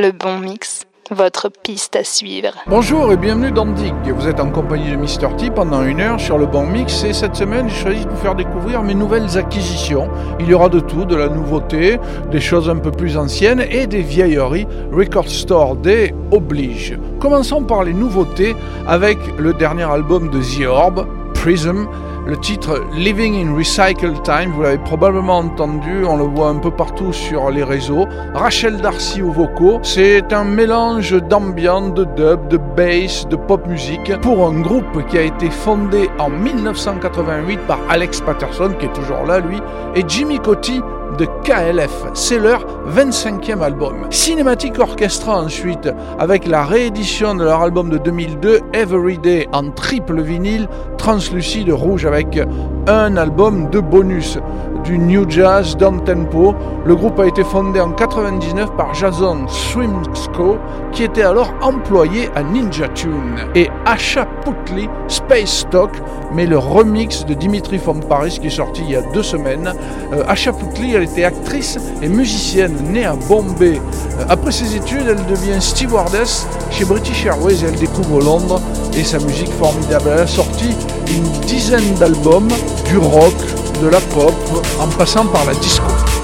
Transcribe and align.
Le 0.00 0.12
bon 0.12 0.38
mix, 0.38 0.86
votre 1.10 1.48
piste 1.48 1.96
à 1.96 2.04
suivre. 2.04 2.52
Bonjour 2.68 3.10
et 3.10 3.16
bienvenue 3.16 3.50
dans 3.50 3.66
Dig. 3.66 3.92
Vous 4.14 4.28
êtes 4.28 4.38
en 4.38 4.48
compagnie 4.48 4.92
de 4.92 4.96
Mr. 4.96 5.34
T 5.36 5.50
pendant 5.50 5.82
une 5.82 6.00
heure 6.00 6.20
sur 6.20 6.38
le 6.38 6.46
bon 6.46 6.64
mix 6.64 7.02
et 7.02 7.12
cette 7.12 7.34
semaine 7.34 7.68
j'ai 7.68 7.82
choisi 7.82 8.04
de 8.04 8.10
vous 8.10 8.16
faire 8.18 8.36
découvrir 8.36 8.84
mes 8.84 8.94
nouvelles 8.94 9.36
acquisitions. 9.36 10.08
Il 10.38 10.48
y 10.48 10.54
aura 10.54 10.68
de 10.68 10.78
tout, 10.78 11.04
de 11.04 11.16
la 11.16 11.28
nouveauté, 11.28 11.98
des 12.30 12.38
choses 12.38 12.70
un 12.70 12.76
peu 12.76 12.92
plus 12.92 13.16
anciennes 13.16 13.64
et 13.72 13.88
des 13.88 14.02
vieilleries. 14.02 14.68
Record 14.92 15.28
Store 15.28 15.74
Day 15.74 16.14
oblige. 16.30 16.96
Commençons 17.18 17.64
par 17.64 17.82
les 17.82 17.92
nouveautés 17.92 18.54
avec 18.86 19.18
le 19.36 19.52
dernier 19.52 19.90
album 19.90 20.30
de 20.30 20.38
The 20.38 20.68
Orb, 20.68 21.08
Prism. 21.34 21.88
Le 22.28 22.36
titre 22.36 22.84
Living 22.94 23.42
in 23.42 23.56
Recycle 23.56 24.20
Time, 24.22 24.50
vous 24.50 24.60
l'avez 24.60 24.76
probablement 24.76 25.38
entendu, 25.38 26.04
on 26.04 26.18
le 26.18 26.24
voit 26.24 26.50
un 26.50 26.58
peu 26.58 26.70
partout 26.70 27.10
sur 27.10 27.50
les 27.50 27.64
réseaux. 27.64 28.06
Rachel 28.34 28.82
Darcy 28.82 29.22
aux 29.22 29.30
vocaux, 29.30 29.80
c'est 29.82 30.30
un 30.34 30.44
mélange 30.44 31.12
d'ambiance, 31.12 31.94
de 31.94 32.04
dub, 32.04 32.48
de 32.48 32.58
bass, 32.58 33.26
de 33.28 33.36
pop 33.36 33.66
musique 33.66 34.14
pour 34.20 34.46
un 34.46 34.60
groupe 34.60 35.06
qui 35.06 35.16
a 35.16 35.22
été 35.22 35.48
fondé 35.48 36.10
en 36.18 36.28
1988 36.28 37.60
par 37.60 37.78
Alex 37.88 38.20
Patterson, 38.20 38.74
qui 38.78 38.84
est 38.84 38.92
toujours 38.92 39.24
là 39.24 39.40
lui, 39.40 39.56
et 39.94 40.04
Jimmy 40.06 40.38
Cotti 40.38 40.82
de 41.16 41.26
KLF. 41.44 42.06
C'est 42.14 42.38
leur 42.38 42.64
25e 42.94 43.62
album. 43.62 44.06
Cinématique 44.10 44.78
Orchestra 44.78 45.40
ensuite, 45.40 45.88
avec 46.18 46.46
la 46.46 46.64
réédition 46.64 47.34
de 47.34 47.44
leur 47.44 47.62
album 47.62 47.90
de 47.90 47.98
2002, 47.98 48.60
Everyday, 48.72 49.48
en 49.52 49.70
triple 49.70 50.20
vinyle, 50.20 50.68
translucide 50.96 51.70
rouge 51.70 52.04
avec 52.04 52.38
un 52.86 53.16
album 53.16 53.70
de 53.70 53.80
bonus 53.80 54.38
du 54.84 54.98
new 54.98 55.28
jazz 55.28 55.76
down 55.76 56.02
tempo. 56.04 56.54
Le 56.84 56.94
groupe 56.94 57.18
a 57.20 57.26
été 57.26 57.44
fondé 57.44 57.80
en 57.80 57.90
99 57.90 58.70
par 58.76 58.94
Jason 58.94 59.46
Swimsko, 59.48 60.58
qui 60.92 61.04
était 61.04 61.22
alors 61.22 61.52
employé 61.60 62.28
à 62.34 62.42
Ninja 62.42 62.88
Tune, 62.88 63.36
et 63.54 63.68
Asha 63.84 64.26
Putli 64.44 64.88
Space 65.08 65.60
Stock, 65.60 65.90
mais 66.32 66.46
le 66.46 66.58
remix 66.58 67.24
de 67.24 67.34
Dimitri 67.34 67.78
from 67.78 68.00
Paris 68.00 68.38
qui 68.40 68.46
est 68.48 68.50
sorti 68.50 68.82
il 68.84 68.90
y 68.90 68.96
a 68.96 69.02
deux 69.02 69.22
semaines. 69.22 69.72
Euh, 70.12 70.24
Asha 70.28 70.52
Putli, 70.52 70.94
elle 70.94 71.04
était 71.04 71.24
actrice 71.24 71.78
et 72.02 72.08
musicienne 72.08 72.76
née 72.90 73.04
à 73.04 73.14
Bombay. 73.28 73.76
Euh, 73.76 74.24
après 74.28 74.52
ses 74.52 74.76
études, 74.76 75.06
elle 75.08 75.26
devient 75.26 75.60
stewardess 75.60 76.46
chez 76.70 76.84
British 76.84 77.26
Airways 77.26 77.62
et 77.62 77.68
elle 77.68 77.78
découvre 77.78 78.20
Londres 78.20 78.60
et 78.96 79.04
sa 79.04 79.18
musique 79.18 79.52
formidable. 79.52 80.10
Elle 80.12 80.20
a 80.20 80.26
sorti 80.26 80.74
une 81.08 81.46
dizaine 81.46 81.94
d'albums, 81.98 82.48
du 82.86 82.98
rock, 82.98 83.34
de 83.80 83.88
la 83.88 84.00
pop, 84.00 84.34
en 84.80 84.88
passant 84.88 85.26
par 85.26 85.44
la 85.44 85.54
disco. 85.54 86.17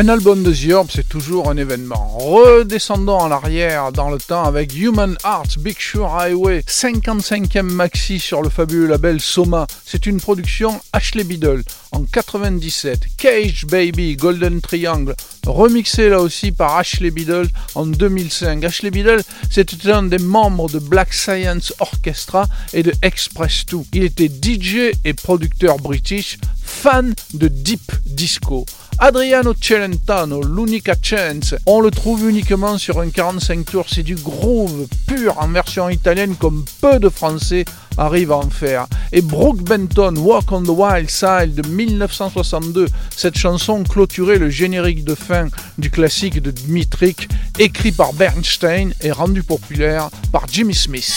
Un 0.00 0.08
album 0.08 0.42
de 0.42 0.50
The 0.50 0.90
c'est 0.90 1.06
toujours 1.06 1.50
un 1.50 1.58
événement. 1.58 2.16
Redescendons 2.16 3.18
en 3.18 3.30
arrière 3.30 3.92
dans 3.92 4.08
le 4.08 4.16
temps 4.16 4.44
avec 4.44 4.74
Human 4.74 5.14
Hearts 5.26 5.58
Big 5.58 5.76
Sure 5.78 6.14
Highway, 6.14 6.60
55e 6.66 7.64
maxi 7.64 8.18
sur 8.18 8.40
le 8.40 8.48
fabuleux 8.48 8.86
label 8.86 9.20
Soma. 9.20 9.66
C'est 9.84 10.06
une 10.06 10.18
production 10.18 10.80
Ashley 10.94 11.22
Biddle 11.22 11.62
en 11.92 12.04
97. 12.04 12.98
Cage 13.18 13.66
Baby 13.66 14.16
Golden 14.16 14.62
Triangle, 14.62 15.14
remixé 15.46 16.08
là 16.08 16.22
aussi 16.22 16.50
par 16.50 16.78
Ashley 16.78 17.10
Biddle 17.10 17.50
en 17.74 17.84
2005. 17.84 18.64
Ashley 18.64 18.90
Biddle, 18.90 19.22
c'était 19.50 19.90
un 19.90 20.04
des 20.04 20.16
membres 20.16 20.70
de 20.70 20.78
Black 20.78 21.12
Science 21.12 21.74
Orchestra 21.78 22.46
et 22.72 22.82
de 22.82 22.94
Express 23.02 23.66
2. 23.66 23.80
Il 23.92 24.04
était 24.04 24.28
DJ 24.30 24.96
et 25.04 25.12
producteur 25.12 25.76
british, 25.76 26.38
fan 26.64 27.14
de 27.34 27.48
deep 27.48 27.92
disco. 28.06 28.64
Adriano 29.02 29.54
Celentano, 29.58 30.42
l'Unica 30.42 30.94
Chance, 31.00 31.54
on 31.64 31.80
le 31.80 31.90
trouve 31.90 32.28
uniquement 32.28 32.76
sur 32.76 33.00
un 33.00 33.08
45 33.08 33.64
tours, 33.64 33.86
c'est 33.88 34.02
du 34.02 34.14
groove 34.14 34.86
pur 35.06 35.38
en 35.38 35.48
version 35.48 35.88
italienne 35.88 36.34
comme 36.38 36.66
peu 36.82 36.98
de 36.98 37.08
Français 37.08 37.64
arrivent 37.96 38.32
à 38.32 38.36
en 38.36 38.50
faire. 38.50 38.86
Et 39.12 39.22
Brooke 39.22 39.62
Benton, 39.62 40.14
Walk 40.18 40.52
on 40.52 40.64
the 40.64 40.68
Wild 40.68 41.08
Side 41.08 41.54
de 41.54 41.66
1962, 41.66 42.88
cette 43.16 43.38
chanson 43.38 43.84
clôturait 43.84 44.38
le 44.38 44.50
générique 44.50 45.02
de 45.02 45.14
fin 45.14 45.48
du 45.78 45.90
classique 45.90 46.42
de 46.42 46.50
Dmitrik, 46.50 47.26
écrit 47.58 47.92
par 47.92 48.12
Bernstein 48.12 48.92
et 49.00 49.12
rendu 49.12 49.42
populaire 49.42 50.10
par 50.30 50.46
Jimmy 50.46 50.74
Smith. 50.74 51.16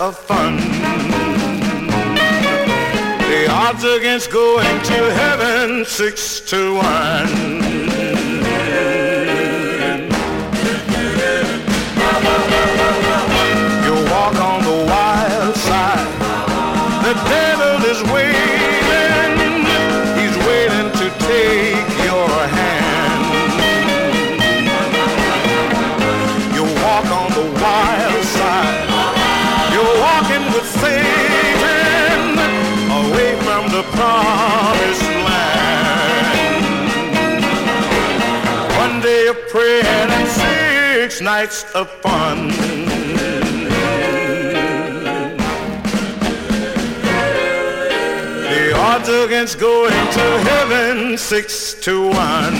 of 0.00 0.16
fun. 0.16 0.56
The 3.28 3.46
odds 3.50 3.84
against 3.84 4.30
going 4.30 4.82
to 4.84 5.12
heaven, 5.12 5.84
six 5.84 6.40
to 6.40 6.74
one. 6.74 7.47
nights 41.34 41.64
of 41.74 41.90
fun. 42.00 42.48
The 48.48 48.72
odds 48.74 49.10
against 49.10 49.60
going 49.60 49.90
to 50.18 50.26
heaven 50.48 51.18
six 51.18 51.74
to 51.84 52.08
one. 52.08 52.54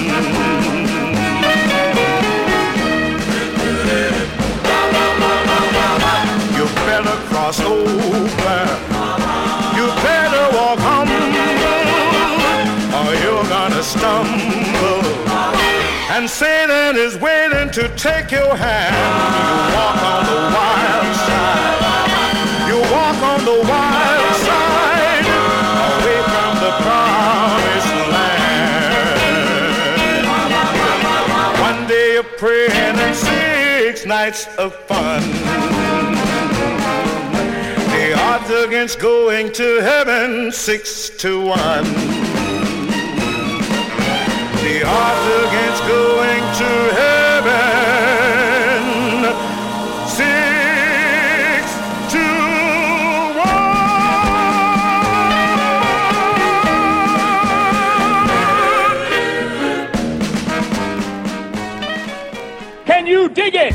You 6.56 6.64
better 6.88 7.16
cross 7.30 7.58
over. 7.60 8.60
You 9.78 9.86
better 10.08 10.44
walk 10.58 10.78
home, 10.88 11.10
or 12.98 13.10
you're 13.22 13.48
gonna 13.48 13.82
stumble 13.82 14.87
and 16.10 16.28
Satan 16.28 16.96
is 16.96 17.16
waiting 17.18 17.70
to 17.70 17.88
take 17.96 18.30
your 18.30 18.56
hand. 18.56 18.96
You 18.96 19.76
walk 19.76 20.02
on 20.02 20.24
the 20.24 20.40
wild 20.56 21.16
side. 21.26 22.68
You 22.68 22.78
walk 22.92 23.18
on 23.32 23.44
the 23.44 23.58
wild 23.68 24.34
side, 24.48 25.26
away 25.92 26.20
from 26.32 26.52
the 26.64 26.72
promised 26.84 27.94
land. 28.14 28.88
One 31.60 31.80
day 31.86 32.16
of 32.16 32.26
prayer 32.38 32.70
and 32.70 33.14
six 33.14 34.06
nights 34.06 34.46
of 34.56 34.74
fun. 34.86 35.22
The 37.92 38.14
odds 38.16 38.50
against 38.50 38.98
going 38.98 39.52
to 39.52 39.80
heaven 39.82 40.52
six 40.52 41.10
to 41.18 41.40
one. 41.44 41.84
The 44.62 44.82
odds 44.84 45.47
going. 45.88 46.37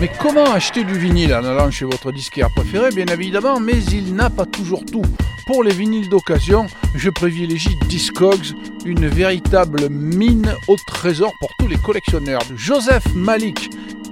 Mais 0.04 0.12
comment 0.20 0.52
acheter 0.52 0.84
du 0.84 1.00
vinyle 1.00 1.34
en 1.34 1.46
allant 1.46 1.72
chez 1.72 1.86
votre 1.86 2.12
disquaire 2.12 2.50
préféré? 2.50 2.90
Bien 2.90 3.06
évidemment, 3.06 3.62
mais 3.62 3.82
il 3.86 4.14
n'a 4.16 4.30
pas 4.30 4.46
toujours 4.46 4.84
tout. 4.84 5.06
Pour 5.48 5.64
les 5.64 5.72
vinyles 5.72 6.10
d'occasion, 6.10 6.68
je 6.94 7.10
privilégie 7.10 7.78
Discogs, 7.88 8.52
une 8.84 9.08
véritable 9.08 9.88
mine 9.90 10.56
au 10.68 10.76
trésor 10.76 11.32
pour 11.40 11.52
tous 11.58 11.70
les 11.70 11.78
collectionneurs. 11.78 12.42
Joseph 12.54 13.06
Malik, 13.16 13.70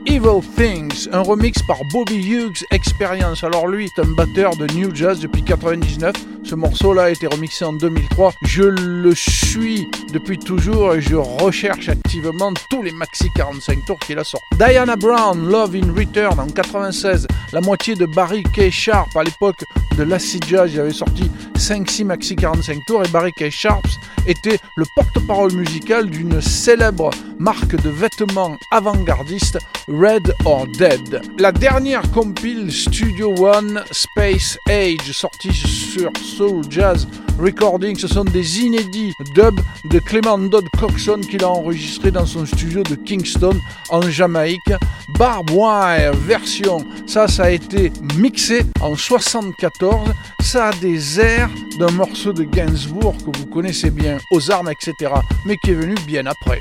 Evil 0.08 0.42
Things, 0.56 1.08
un 1.12 1.22
remix 1.22 1.62
par 1.64 1.78
Bobby 1.92 2.16
Hughes 2.16 2.66
Experience. 2.72 3.44
Alors 3.44 3.68
lui 3.68 3.86
est 3.86 4.00
un 4.00 4.08
batteur 4.08 4.56
de 4.56 4.66
New 4.74 4.94
Jazz 4.96 5.20
depuis 5.20 5.44
99. 5.44 6.14
Ce 6.44 6.56
morceau-là 6.56 7.04
a 7.04 7.10
été 7.12 7.28
remixé 7.28 7.64
en 7.66 7.74
2003. 7.74 8.34
Je 8.44 8.64
le 8.64 9.14
suis 9.14 9.88
depuis 10.12 10.40
toujours 10.40 10.96
et 10.96 11.02
je 11.02 11.16
recherche 11.16 11.88
activement 11.88 12.52
tous 12.70 12.82
les 12.82 12.92
maxi 12.92 13.30
45 13.36 13.86
tours 13.86 14.00
qu'il 14.00 14.18
a 14.18 14.24
sortis. 14.24 14.46
Diana 14.58 14.96
Brown, 14.96 15.48
Love 15.48 15.76
in 15.76 15.94
Return 15.96 16.40
en 16.40 16.48
96. 16.48 17.28
La 17.54 17.62
moitié 17.62 17.96
de 17.96 18.06
Barry 18.08 18.44
K. 18.44 18.72
Sharp 18.72 19.16
à 19.16 19.24
l'époque 19.24 19.64
de 19.98 20.04
l'acid 20.04 20.44
jazz. 20.48 20.72
Il 20.74 20.80
avait 20.80 20.92
sorti 20.92 21.30
5-6 21.56 22.06
maxi 22.06 22.36
45 22.36 22.86
tours 22.88 23.04
et 23.04 23.08
Barry 23.10 23.32
K. 23.34 23.50
Sharp 23.50 23.86
était 24.28 24.60
le 24.76 24.86
porte-parole 24.96 25.54
musical 25.54 26.10
d'une 26.10 26.42
célèbre 26.42 27.12
marque 27.40 27.76
de 27.82 27.90
vêtements 27.90 28.58
avant-gardiste, 28.72 29.58
Red 29.92 30.34
or 30.46 30.68
Dead. 30.68 31.22
La 31.38 31.52
dernière 31.52 32.10
compile 32.12 32.72
Studio 32.72 33.36
One 33.38 33.84
Space 33.92 34.58
Age 34.70 35.12
sortie 35.12 35.52
sur 35.52 36.12
Soul 36.24 36.64
Jazz 36.70 37.08
Recording, 37.40 37.98
ce 37.98 38.08
sont 38.08 38.24
des 38.24 38.62
inédits 38.62 39.14
dubs 39.34 39.60
de 39.86 40.00
Clement 40.00 40.38
Dodd 40.38 40.68
Coxon 40.80 41.22
qu'il 41.22 41.44
a 41.44 41.50
enregistré 41.50 42.12
dans 42.12 42.26
son 42.26 42.46
studio 42.46 42.84
de 42.84 42.96
Kingston 42.96 43.60
en 43.90 44.02
Jamaïque. 44.02 44.74
Barb 45.18 45.50
Wire 45.52 46.14
version, 46.14 46.86
ça 47.08 47.28
ça 47.28 47.46
a 47.46 47.50
été 47.50 47.92
mixé 48.16 48.62
en 48.80 48.96
74, 48.96 50.10
ça 50.42 50.68
a 50.68 50.74
des 50.74 51.20
airs 51.20 51.50
d'un 51.80 51.92
morceau 51.92 52.32
de 52.32 52.44
Gainsbourg 52.44 53.16
que 53.18 53.38
vous 53.38 53.48
connaissez 53.48 53.90
bien, 53.90 54.18
aux 54.32 54.52
armes 54.52 54.70
etc, 54.70 55.12
mais 55.46 55.58
qui 55.58 55.72
est 55.72 55.76
venu 55.76 55.96
bien 56.06 56.26
après. 56.28 56.60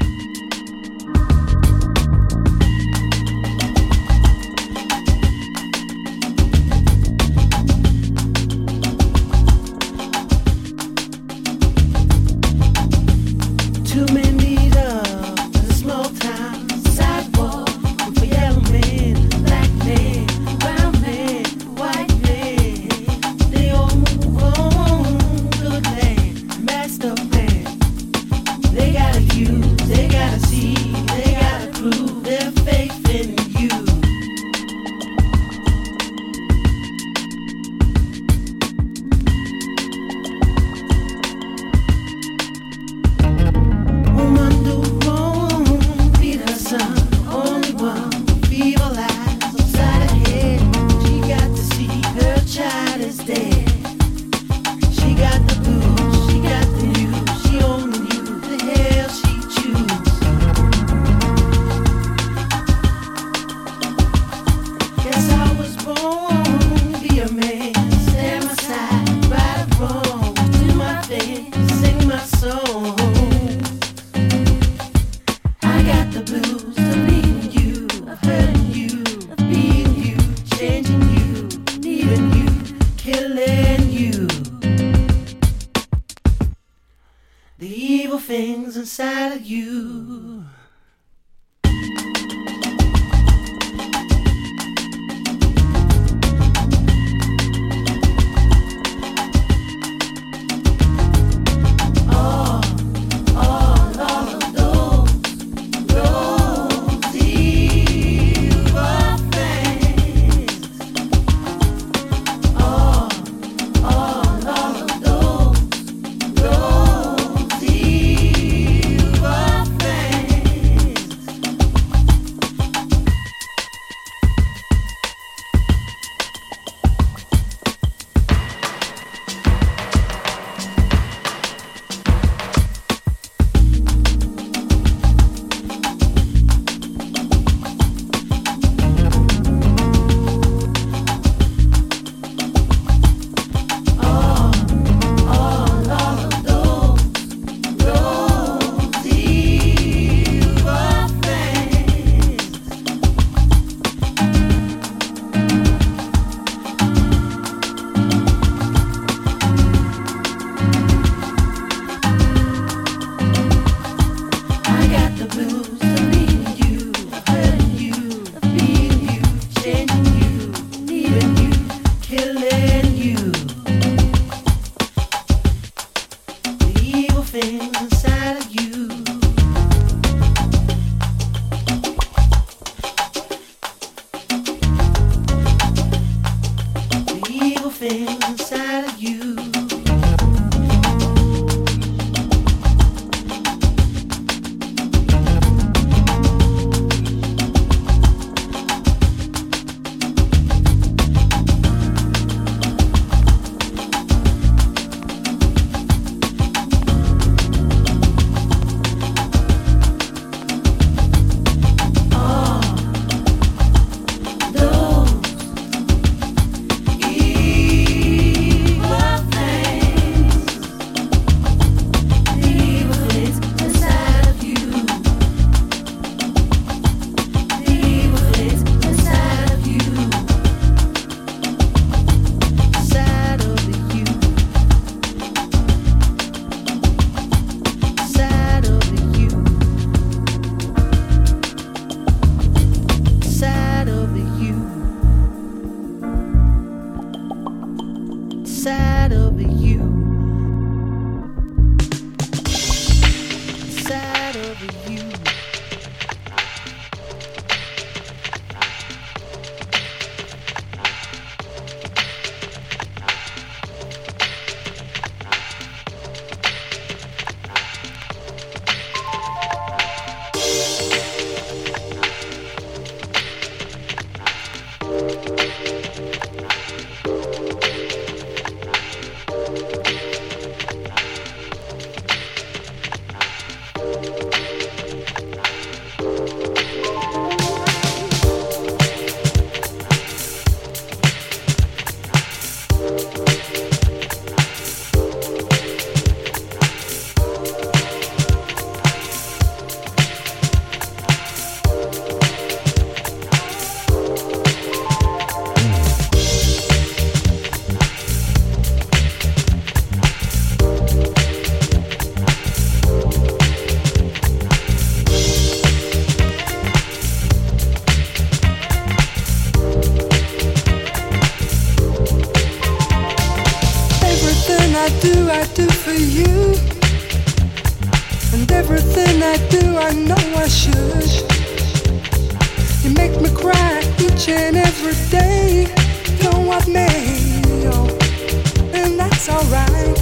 it's 339.20 339.28
alright. 339.28 339.98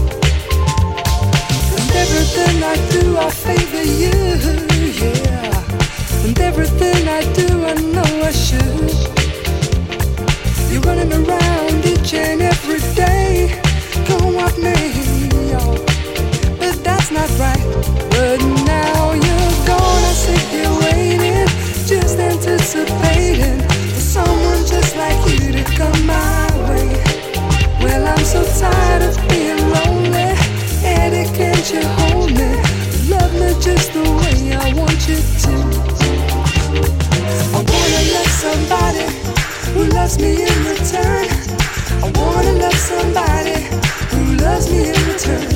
And 1.74 1.90
everything 2.04 2.62
I 2.62 2.76
do, 2.94 3.16
I 3.18 3.30
favor 3.30 3.82
you, 3.82 4.14
yeah. 5.02 6.24
And 6.24 6.38
everything 6.38 7.08
I 7.08 7.22
do, 7.32 7.64
I 7.64 7.74
know 7.94 8.10
I 8.22 8.30
should. 8.30 8.94
You're 10.70 10.82
running 10.82 11.12
around 11.12 11.84
each 11.84 12.14
and 12.14 12.42
every 12.42 12.80
day, 12.94 13.60
come 14.06 14.36
at 14.36 14.56
me, 14.56 14.76
yo. 15.50 15.74
But 16.58 16.84
that's 16.84 17.10
not 17.10 17.28
right. 17.40 17.66
But 18.10 18.38
now 18.66 19.14
you're 19.14 19.66
gonna 19.66 20.14
sit 20.14 20.44
here 20.54 20.72
waiting, 20.84 21.48
just 21.86 22.18
anticipating 22.20 23.58
for 23.94 24.00
someone 24.00 24.64
just 24.64 24.96
like 24.96 25.18
you 25.28 25.52
to 25.52 25.64
come 25.76 26.10
out. 26.10 26.47
I'm 28.08 28.24
so 28.24 28.42
tired 28.58 29.02
of 29.02 29.16
being 29.28 29.60
lonely. 29.76 30.32
Eddie, 30.82 31.28
can't 31.36 31.66
you 31.72 31.82
hold 31.98 32.30
me? 32.32 32.50
Love 33.12 33.32
me 33.34 33.50
just 33.60 33.92
the 33.92 34.02
way 34.20 34.54
I 34.56 34.72
want 34.74 35.00
you 35.08 35.20
to. 35.44 35.54
I 37.56 37.60
wanna 37.72 38.02
love 38.16 38.32
somebody 38.44 39.06
who 39.72 39.84
loves 39.94 40.18
me 40.18 40.30
in 40.48 40.58
return. 40.72 41.26
I 42.02 42.08
wanna 42.18 42.52
love 42.64 42.78
somebody 42.92 43.58
who 44.10 44.36
loves 44.44 44.70
me 44.70 44.88
in 44.88 45.02
return. 45.12 45.48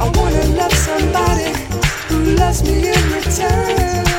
I 0.00 0.08
wanna 0.16 0.44
love 0.60 0.72
somebody 0.72 1.52
who 2.08 2.36
loves 2.36 2.62
me 2.64 2.88
in 2.88 3.02
return. 3.12 4.09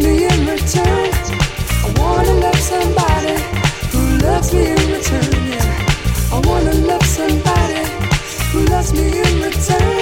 me 0.00 0.24
in 0.24 0.46
return. 0.46 1.10
I 1.84 1.94
wanna 1.98 2.34
love 2.34 2.58
somebody 2.58 3.36
who 3.92 4.18
loves 4.18 4.52
me 4.52 4.70
in 4.70 4.92
return. 4.92 5.32
Yeah, 5.48 6.32
I 6.32 6.40
wanna 6.44 6.74
love 6.74 7.04
somebody 7.04 7.82
who 8.52 8.64
loves 8.66 8.92
me 8.92 9.06
in 9.06 9.42
return. 9.42 9.97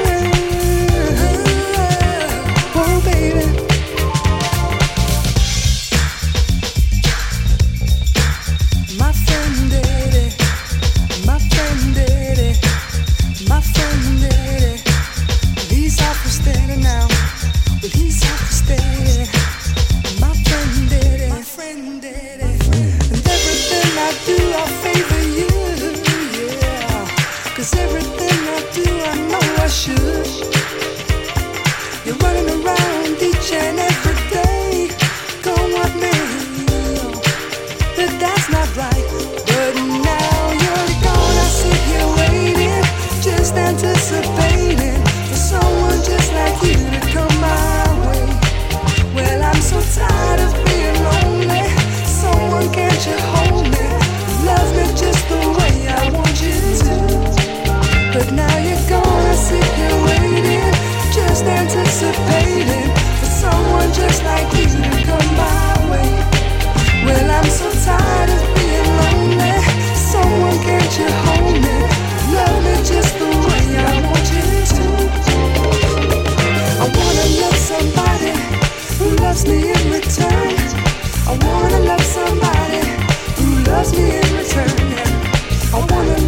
anticipating 43.67 45.05
for 45.27 45.35
someone 45.35 45.99
just 46.05 46.33
like 46.33 46.63
you. 46.63 46.96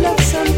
love 0.08 0.20
something. 0.20 0.57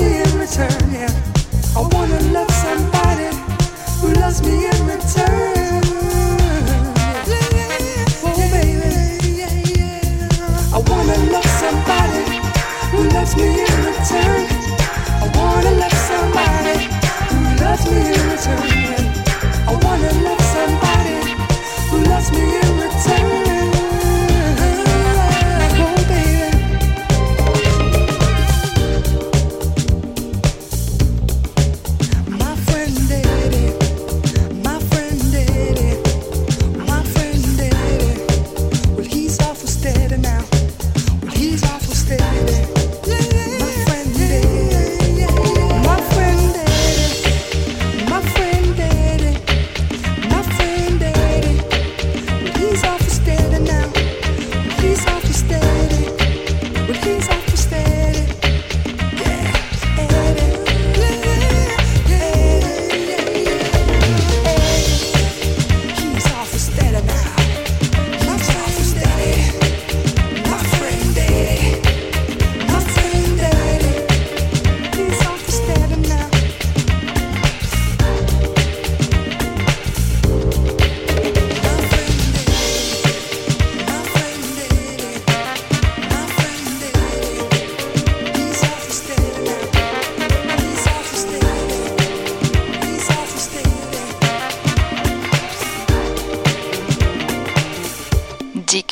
me 0.00 0.22
in 0.22 0.38
return, 0.38 0.92
yeah. 0.92 1.10
I 1.76 1.80
wanna 1.92 2.20
love 2.32 2.50
somebody 2.50 3.30
who 4.00 4.12
loves 4.20 4.42
me 4.42 4.66
in 4.66 4.77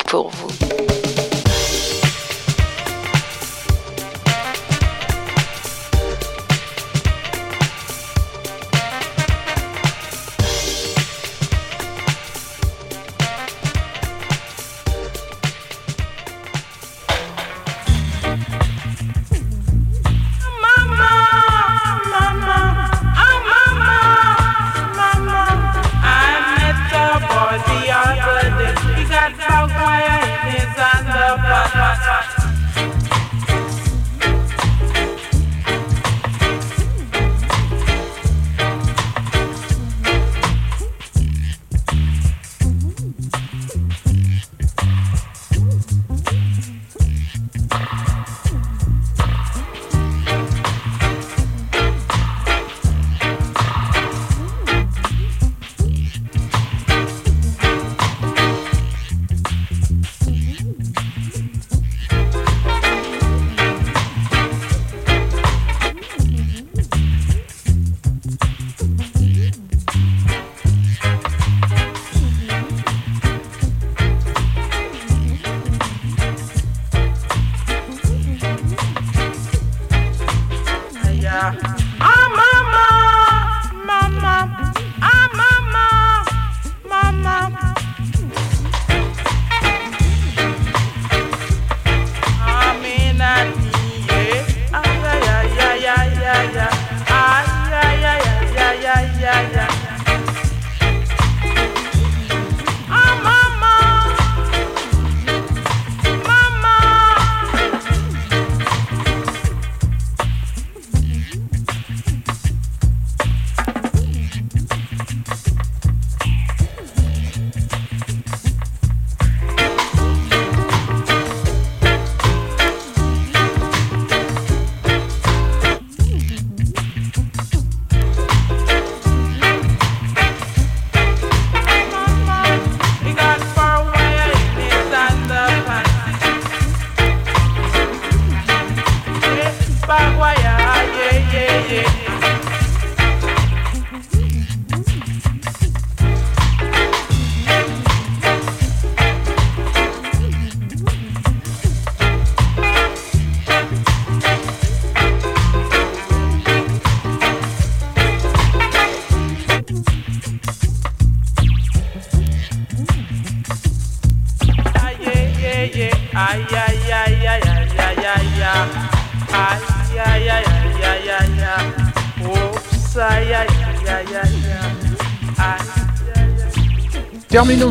pour 0.07 0.31
vous. 0.31 0.86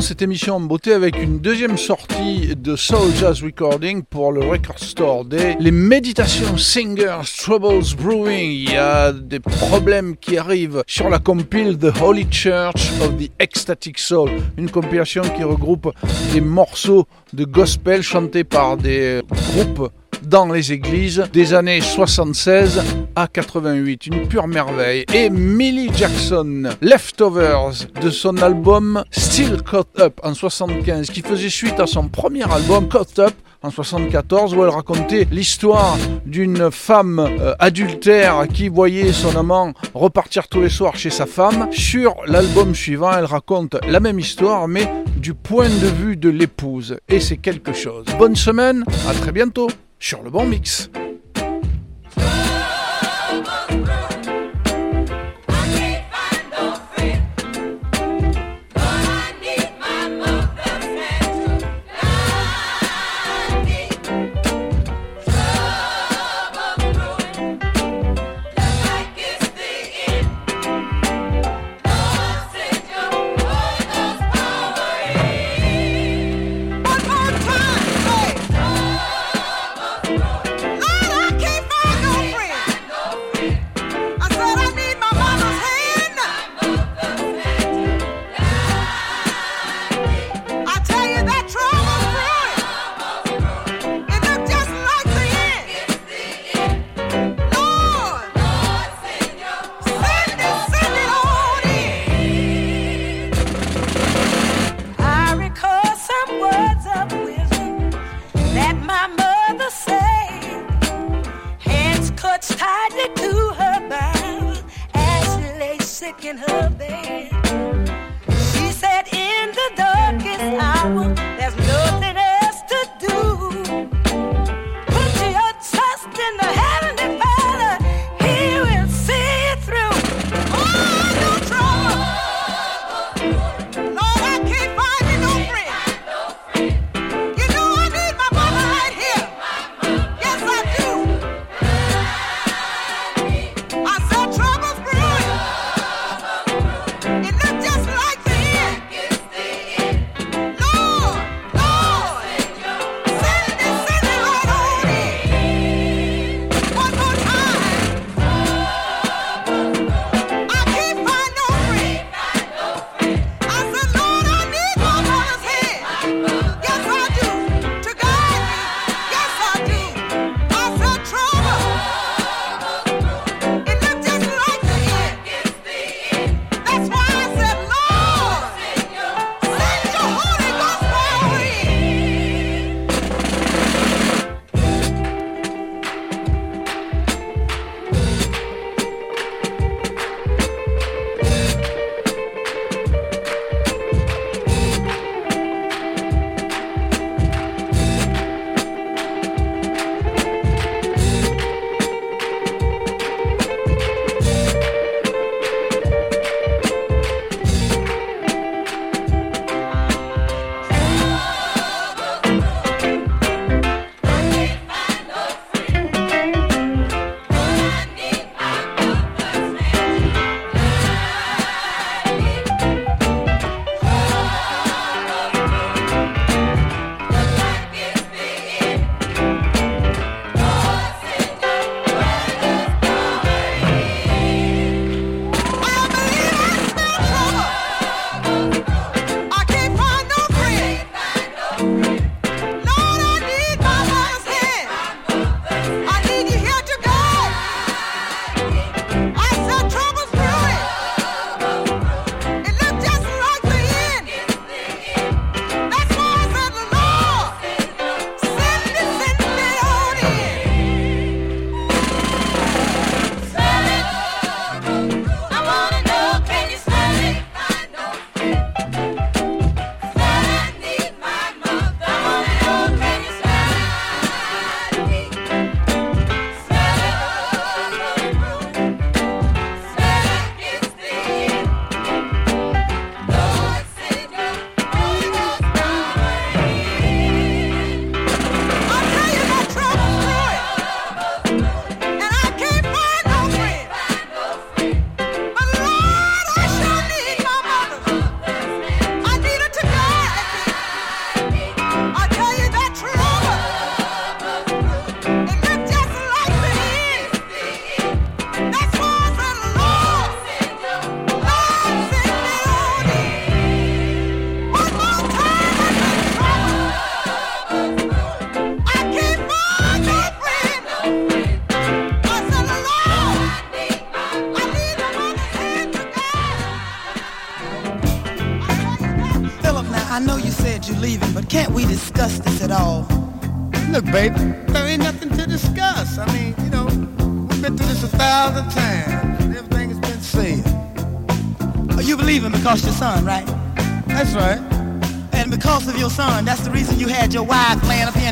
Cette 0.07 0.22
émission 0.22 0.54
en 0.54 0.61
beauté 0.61 0.92
avec 0.92 1.20
une 1.20 1.40
deuxième 1.40 1.76
sortie 1.76 2.54
de 2.54 2.76
Soul 2.76 3.12
Jazz 3.18 3.42
Recording 3.42 4.04
pour 4.04 4.30
le 4.30 4.40
Record 4.40 4.78
Store 4.78 5.24
Day. 5.24 5.57
Les 5.59 5.72
méditations 5.72 6.57
Singers 6.57 7.22
Troubles 7.36 7.82
Brewing. 8.00 8.52
Il 8.52 8.70
y 8.70 8.76
a 8.76 9.11
des 9.11 9.40
problèmes 9.40 10.16
qui 10.16 10.38
arrivent 10.38 10.84
sur 10.86 11.09
la 11.09 11.18
compile 11.18 11.76
The 11.76 11.90
Holy 12.00 12.28
Church 12.30 12.92
of 13.00 13.16
the 13.16 13.32
Ecstatic 13.40 13.98
Soul. 13.98 14.30
Une 14.57 14.70
compilation 14.70 15.22
qui 15.22 15.42
regroupe 15.42 15.92
des 16.32 16.40
morceaux 16.40 17.09
de 17.32 17.44
gospel 17.44 18.02
chantés 18.02 18.44
par 18.44 18.76
des 18.76 19.22
groupes 19.57 19.90
dans 20.27 20.47
les 20.47 20.72
églises 20.72 21.24
des 21.33 21.55
années 21.55 21.81
76 21.81 22.83
à 23.14 23.29
88. 23.29 24.07
Une 24.07 24.29
pure 24.29 24.47
merveille. 24.47 25.05
Et 25.14 25.31
Millie 25.31 25.91
Jackson, 25.97 26.70
Leftovers, 26.83 27.87
de 28.01 28.11
son 28.11 28.37
album 28.39 29.05
Still 29.11 29.62
Caught 29.62 30.01
Up 30.01 30.20
en 30.22 30.35
75, 30.35 31.11
qui 31.11 31.22
faisait 31.22 31.49
suite 31.49 31.81
à 31.81 31.87
son 31.87 32.09
premier 32.09 32.51
album 32.51 32.89
Caught 32.89 33.18
Up 33.20 33.35
en 33.62 33.70
74 33.70 34.55
où 34.55 34.62
elle 34.62 34.70
racontait 34.70 35.27
l'histoire 35.31 35.97
d'une 36.24 36.70
femme 36.70 37.18
euh, 37.18 37.55
adultère 37.59 38.47
qui 38.53 38.68
voyait 38.68 39.12
son 39.12 39.37
amant 39.37 39.72
repartir 39.95 40.49
tous 40.49 40.61
les 40.61 40.68
soirs 40.68 40.97
chez 40.97 41.11
sa 41.11 41.27
femme. 41.27 41.68
Sur 41.72 42.14
l'album 42.27 42.74
suivant, 42.74 43.12
elle 43.16 43.24
raconte 43.24 43.77
la 43.89 44.01
même 44.01 44.20
histoire 44.20 44.68
mais 44.68 44.87
du 45.16 45.35
point 45.35 45.68
de 45.68 45.87
vue 45.87 46.16
de 46.16 46.29
l'épouse 46.29 46.99
et 47.09 47.18
c'est 47.18 47.39
quelque 47.39 47.72
chose. 47.72 48.05
Bonne 48.18 48.37
semaine, 48.37 48.85
à 49.09 49.14
très 49.14 49.33
bientôt 49.33 49.68
sur 50.07 50.22
le 50.22 50.30
mix. 50.44 50.88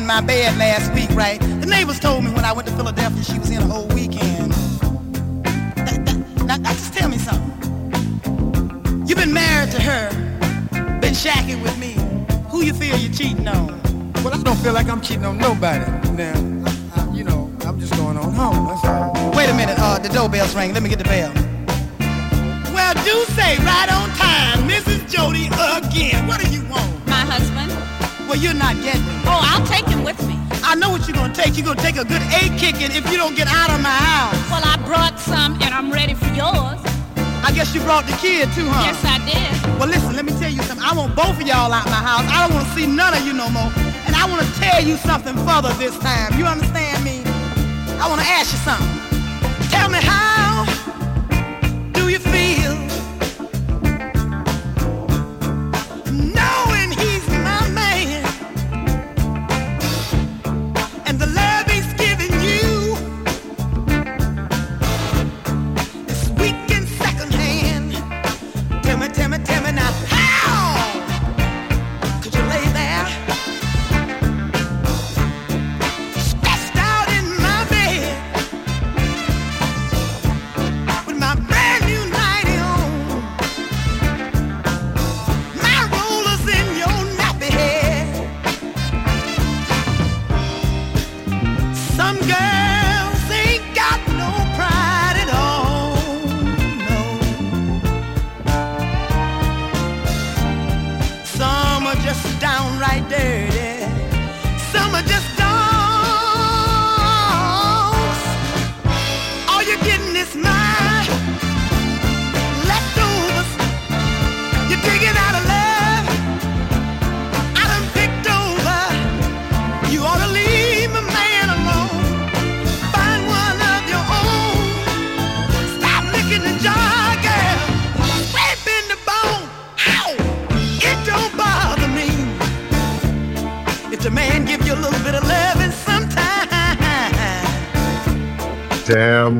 In 0.05 0.07
my 0.07 0.21
bed 0.21 0.55
last 0.59 0.93
week, 0.93 1.09
right? 1.15 1.39
The 1.41 1.65
neighbors 1.65 1.99
told 1.99 2.23
me 2.23 2.29
when 2.31 2.45
I 2.45 2.53
went 2.53 2.67
to 2.67 2.73
Philadelphia 2.75 3.23
she 3.23 3.39
was 3.39 3.49
in 3.49 3.57
a 3.57 3.65
whole 3.65 3.87
weekend. 3.87 4.51
That- 5.77 6.05
that- 6.05 6.45
Now, 6.45 6.57
now 6.57 6.73
just 6.73 6.93
tell 6.93 7.09
me 7.09 7.17
something. 7.17 7.51
You've 9.07 9.17
been 9.17 9.33
married 9.33 9.71
to 9.71 9.81
her, 9.81 10.09
been 11.01 11.15
shacking 11.15 11.59
with 11.63 11.75
me. 11.79 11.93
Who 12.49 12.61
you 12.61 12.73
feel 12.73 12.95
you're 12.97 13.11
cheating 13.11 13.47
on? 13.47 13.81
Well, 14.23 14.31
I 14.31 14.37
don't 14.43 14.59
feel 14.59 14.73
like 14.73 14.89
I'm 14.89 15.01
cheating 15.01 15.25
on 15.25 15.39
nobody. 15.39 15.85
Now, 16.11 16.35
I, 16.69 17.01
I, 17.01 17.11
you 17.15 17.23
know, 17.23 17.51
I'm 17.65 17.79
just 17.79 17.95
going 17.95 18.17
on 18.17 18.31
home. 18.33 18.67
That's 18.67 18.85
all. 18.85 19.31
Wait 19.35 19.49
a 19.49 19.55
minute, 19.55 19.79
uh, 19.79 19.97
the 19.97 20.09
doorbell's 20.09 20.53
ringing. 20.55 20.75
Let 20.75 20.83
me 20.83 20.89
get 20.89 20.99
the 20.99 21.05
bell. 21.15 21.31
Well, 22.75 22.93
do 23.09 23.15
say 23.33 23.57
right 23.65 23.89
on 23.91 24.09
time, 24.11 24.69
Mrs. 24.69 25.09
Jody 25.11 25.47
again. 25.47 26.27
What 26.27 26.44
Well, 28.27 28.37
you're 28.37 28.53
not 28.53 28.75
getting 28.81 29.05
me. 29.05 29.13
Oh, 29.25 29.39
I'll 29.41 29.65
take 29.67 29.85
him 29.85 30.03
with 30.03 30.19
me. 30.27 30.37
I 30.63 30.73
know 30.73 30.89
what 30.89 31.07
you're 31.07 31.15
gonna 31.15 31.33
take. 31.33 31.55
You're 31.57 31.65
gonna 31.65 31.81
take 31.81 31.97
a 31.97 32.03
good 32.03 32.21
eight 32.41 32.57
kicking 32.57 32.89
if 32.91 33.05
you 33.11 33.17
don't 33.17 33.35
get 33.35 33.47
out 33.47 33.69
of 33.69 33.79
my 33.81 33.93
house. 33.93 34.33
Well, 34.49 34.65
I 34.65 34.81
brought 34.85 35.19
some 35.19 35.53
and 35.61 35.73
I'm 35.73 35.91
ready 35.91 36.15
for 36.15 36.27
yours. 36.33 36.81
I 37.45 37.51
guess 37.53 37.75
you 37.75 37.81
brought 37.81 38.07
the 38.07 38.17
kid 38.17 38.49
too, 38.57 38.65
huh? 38.65 38.89
Yes, 38.89 38.97
I 39.05 39.21
did. 39.21 39.79
Well, 39.79 39.87
listen, 39.87 40.15
let 40.15 40.25
me 40.25 40.33
tell 40.39 40.49
you 40.49 40.63
something. 40.63 40.83
I 40.83 40.93
want 40.97 41.15
both 41.15 41.37
of 41.39 41.45
y'all 41.45 41.71
out 41.71 41.85
my 41.85 42.01
house. 42.01 42.25
I 42.25 42.47
don't 42.47 42.57
want 42.57 42.65
to 42.65 42.73
see 42.73 42.87
none 42.87 43.13
of 43.13 43.21
you 43.25 43.33
no 43.33 43.47
more. 43.49 43.69
And 44.09 44.15
I 44.15 44.25
want 44.25 44.41
to 44.41 44.51
tell 44.57 44.81
you 44.81 44.97
something 44.97 45.37
further 45.45 45.69
this 45.77 45.97
time. 45.99 46.33
You 46.39 46.45
understand 46.45 47.05
me? 47.05 47.21
I 48.01 48.09
want 48.09 48.21
to 48.21 48.27
ask 48.27 48.49
you 48.49 48.59
something. 48.65 48.89
Tell 49.69 49.89
me 49.89 50.01
how 50.01 50.34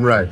right. 0.06 0.30